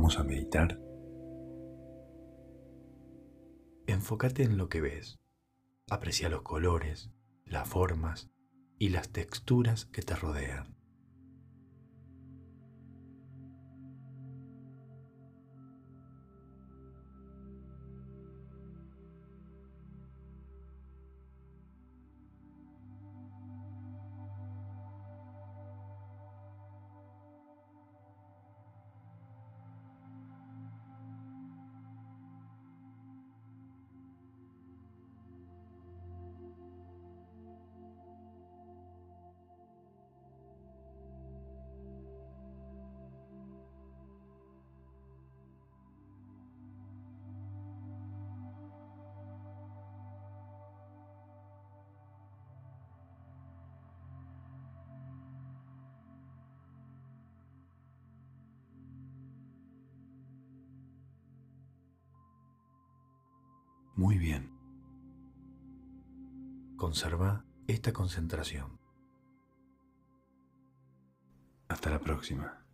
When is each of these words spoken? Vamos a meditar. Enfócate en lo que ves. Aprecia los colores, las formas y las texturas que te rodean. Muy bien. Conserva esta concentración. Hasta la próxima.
Vamos 0.00 0.18
a 0.18 0.24
meditar. 0.24 0.80
Enfócate 3.86 4.44
en 4.44 4.56
lo 4.56 4.70
que 4.70 4.80
ves. 4.80 5.20
Aprecia 5.90 6.30
los 6.30 6.40
colores, 6.40 7.10
las 7.44 7.68
formas 7.68 8.30
y 8.78 8.88
las 8.88 9.10
texturas 9.10 9.84
que 9.84 10.00
te 10.00 10.16
rodean. 10.16 10.79
Muy 63.96 64.18
bien. 64.18 64.50
Conserva 66.76 67.44
esta 67.66 67.92
concentración. 67.92 68.78
Hasta 71.68 71.90
la 71.90 72.00
próxima. 72.00 72.64